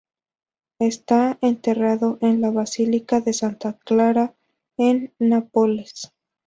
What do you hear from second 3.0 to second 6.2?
de Santa Clara, en Nápoles.